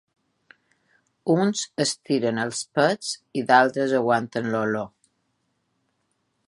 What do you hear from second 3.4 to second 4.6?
i d'altres aguanten